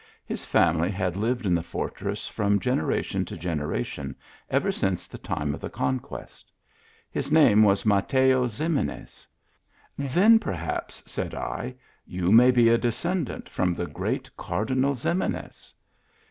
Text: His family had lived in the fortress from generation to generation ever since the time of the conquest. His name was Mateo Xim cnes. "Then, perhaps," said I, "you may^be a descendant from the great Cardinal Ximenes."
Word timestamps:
His 0.25 0.43
family 0.43 0.89
had 0.89 1.15
lived 1.15 1.45
in 1.45 1.53
the 1.53 1.61
fortress 1.61 2.27
from 2.27 2.59
generation 2.59 3.23
to 3.25 3.37
generation 3.37 4.15
ever 4.49 4.71
since 4.71 5.05
the 5.05 5.19
time 5.19 5.53
of 5.53 5.61
the 5.61 5.69
conquest. 5.69 6.51
His 7.11 7.31
name 7.31 7.61
was 7.61 7.85
Mateo 7.85 8.47
Xim 8.47 8.83
cnes. 8.83 9.27
"Then, 9.99 10.39
perhaps," 10.39 11.03
said 11.05 11.35
I, 11.35 11.75
"you 12.07 12.31
may^be 12.31 12.73
a 12.73 12.79
descendant 12.79 13.47
from 13.47 13.75
the 13.75 13.85
great 13.85 14.35
Cardinal 14.35 14.95
Ximenes." 14.95 15.75